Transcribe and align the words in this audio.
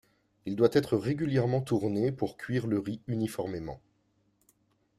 Il 0.47 0.55
doit 0.55 0.71
être 0.73 0.97
régulièrement 0.97 1.61
tourné 1.61 2.11
pour 2.11 2.35
cuire 2.35 2.65
le 2.65 2.79
riz 2.79 3.01
uniformément. 3.05 3.79